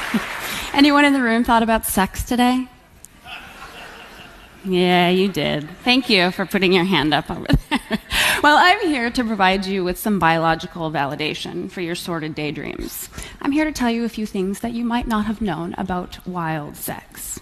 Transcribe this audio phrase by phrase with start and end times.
[0.72, 2.68] Anyone in the room thought about sex today?
[4.64, 5.68] Yeah, you did.
[5.82, 7.98] Thank you for putting your hand up over there.
[8.42, 13.08] well, I'm here to provide you with some biological validation for your sordid daydreams.
[13.40, 16.24] I'm here to tell you a few things that you might not have known about
[16.26, 17.40] wild sex.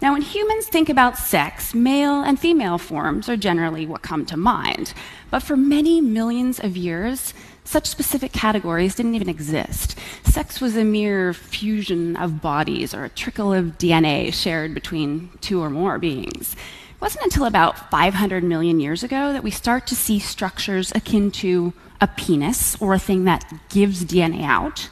[0.00, 4.36] Now, when humans think about sex, male and female forms are generally what come to
[4.38, 4.94] mind.
[5.30, 7.34] But for many millions of years,
[7.70, 9.96] such specific categories didn't even exist.
[10.24, 15.62] Sex was a mere fusion of bodies or a trickle of DNA shared between two
[15.62, 16.54] or more beings.
[16.54, 21.30] It wasn't until about 500 million years ago that we start to see structures akin
[21.30, 24.88] to a penis, or a thing that gives DNA out,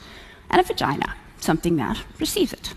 [0.48, 2.74] and a vagina, something that receives it.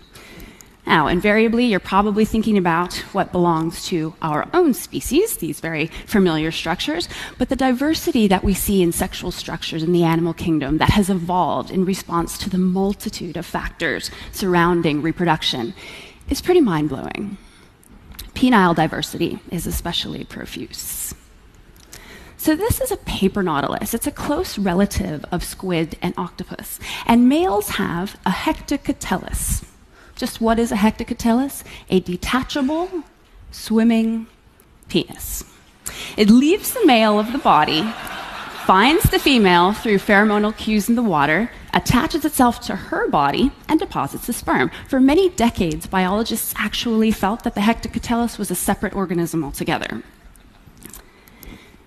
[0.86, 6.50] Now, invariably, you're probably thinking about what belongs to our own species, these very familiar
[6.50, 10.90] structures, but the diversity that we see in sexual structures in the animal kingdom that
[10.90, 15.72] has evolved in response to the multitude of factors surrounding reproduction
[16.28, 17.38] is pretty mind blowing.
[18.34, 21.14] Penile diversity is especially profuse.
[22.36, 23.94] So, this is a paper nautilus.
[23.94, 26.80] It's a close relative of squid and octopus.
[27.06, 29.64] And males have a hectocotylus,
[30.22, 31.64] just what is a hectocotylus?
[31.90, 32.88] A detachable,
[33.50, 34.28] swimming
[34.88, 35.42] penis.
[36.16, 37.82] It leaves the male of the body,
[38.64, 43.80] finds the female through pheromonal cues in the water, attaches itself to her body, and
[43.80, 44.70] deposits the sperm.
[44.86, 50.04] For many decades, biologists actually felt that the hectocotylus was a separate organism altogether.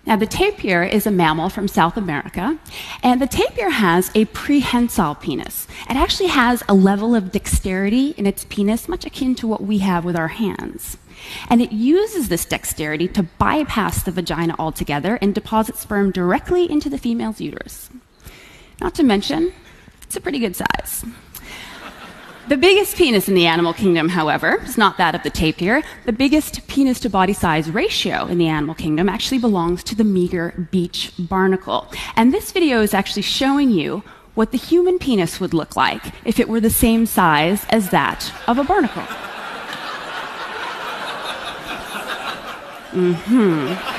[0.06, 2.60] Now, the tapir is a mammal from South America,
[3.02, 5.68] and the tapir has a prehensile penis.
[5.90, 9.80] It actually has a level of dexterity in its penis, much akin to what we
[9.80, 10.98] have with our hands.
[11.50, 16.90] And it uses this dexterity to bypass the vagina altogether and deposit sperm directly into
[16.90, 17.90] the female's uterus.
[18.80, 19.54] Not to mention,
[20.04, 21.04] it's a pretty good size.
[22.48, 25.82] The biggest penis in the animal kingdom, however, is not that of the tapir.
[26.06, 30.04] The biggest penis to body size ratio in the animal kingdom actually belongs to the
[30.04, 31.92] meager beach barnacle.
[32.16, 34.04] And this video is actually showing you
[34.36, 38.32] what the human penis would look like if it were the same size as that
[38.48, 39.02] of a barnacle.
[42.92, 43.95] Mm-hmm.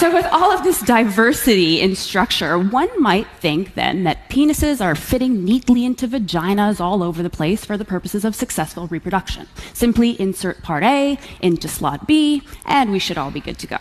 [0.00, 4.94] So, with all of this diversity in structure, one might think then that penises are
[4.94, 9.46] fitting neatly into vaginas all over the place for the purposes of successful reproduction.
[9.74, 13.76] Simply insert part A into slot B, and we should all be good to go.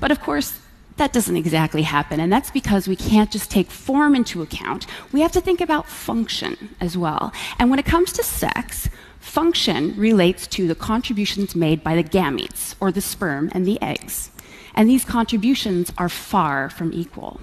[0.00, 0.58] But of course,
[0.96, 4.86] that doesn't exactly happen, and that's because we can't just take form into account.
[5.12, 7.32] We have to think about function as well.
[7.58, 8.88] And when it comes to sex,
[9.20, 14.30] function relates to the contributions made by the gametes, or the sperm and the eggs
[14.76, 17.40] and these contributions are far from equal.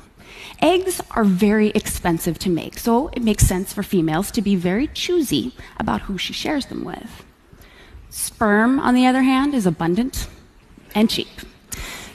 [0.61, 4.87] Eggs are very expensive to make, so it makes sense for females to be very
[4.87, 7.25] choosy about who she shares them with.
[8.09, 10.27] Sperm, on the other hand, is abundant
[10.93, 11.27] and cheap.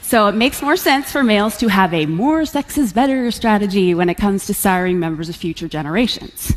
[0.09, 3.93] So it makes more sense for males to have a more sex is better strategy
[3.93, 6.51] when it comes to siring members of future generations.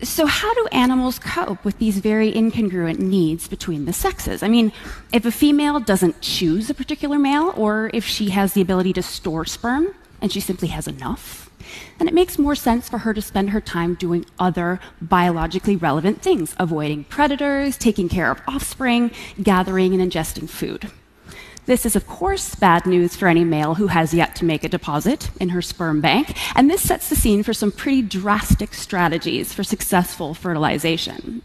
[0.00, 4.42] So, how do animals cope with these very incongruent needs between the sexes?
[4.42, 4.72] I mean,
[5.12, 9.02] if a female doesn't choose a particular male, or if she has the ability to
[9.02, 11.50] store sperm and she simply has enough,
[11.98, 16.22] then it makes more sense for her to spend her time doing other biologically relevant
[16.22, 19.10] things, avoiding predators, taking care of offspring,
[19.42, 20.90] gathering and ingesting food.
[21.64, 24.68] This is, of course, bad news for any male who has yet to make a
[24.68, 29.52] deposit in her sperm bank, and this sets the scene for some pretty drastic strategies
[29.52, 31.42] for successful fertilization.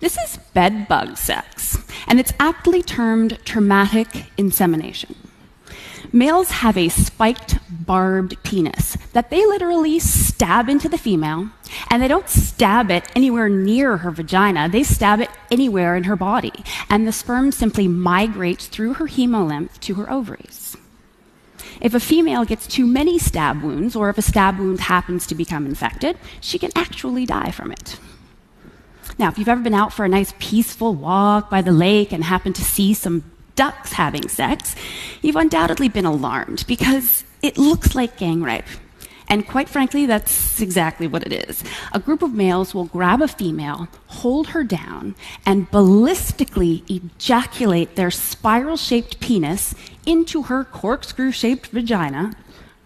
[0.00, 5.14] This is bedbug sex, and it's aptly termed traumatic insemination.
[6.12, 11.48] Males have a spiked, barbed penis that they literally stab into the female,
[11.90, 16.16] and they don't stab it anywhere near her vagina, they stab it anywhere in her
[16.16, 16.52] body,
[16.90, 20.76] and the sperm simply migrates through her hemolymph to her ovaries.
[21.80, 25.34] If a female gets too many stab wounds, or if a stab wound happens to
[25.34, 27.98] become infected, she can actually die from it.
[29.18, 32.24] Now, if you've ever been out for a nice peaceful walk by the lake and
[32.24, 33.24] happen to see some
[33.54, 34.74] ducks having sex,
[35.22, 38.64] you've undoubtedly been alarmed because it looks like gang rape.
[39.28, 41.64] And quite frankly, that's exactly what it is.
[41.92, 45.14] A group of males will grab a female, hold her down,
[45.46, 49.74] and ballistically ejaculate their spiral shaped penis
[50.04, 52.34] into her corkscrew shaped vagina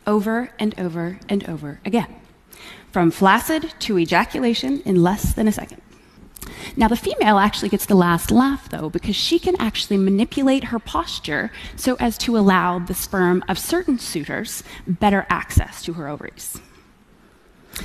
[0.06, 2.14] over and over and over again.
[2.93, 5.82] From flaccid to ejaculation in less than a second.
[6.78, 10.78] Now, the female actually gets the last laugh, though, because she can actually manipulate her
[10.78, 16.60] posture so as to allow the sperm of certain suitors better access to her ovaries.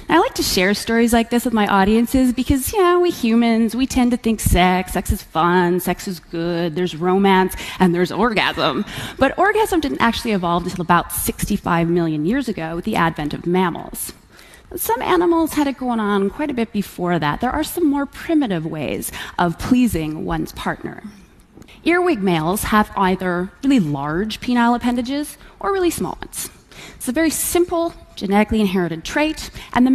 [0.10, 3.76] I like to share stories like this with my audiences because, you know, we humans,
[3.76, 8.12] we tend to think sex, sex is fun, sex is good, there's romance, and there's
[8.12, 8.86] orgasm.
[9.18, 13.48] But orgasm didn't actually evolve until about 65 million years ago with the advent of
[13.48, 14.14] mammals.
[14.76, 17.42] Some animals had it going on quite a bit before that.
[17.42, 21.04] There are some more primitive ways of pleasing one's partner.
[21.86, 26.50] Earwig males have either really large penile appendages or really small ones.
[26.96, 29.92] It's a very simple genetically inherited trait, and the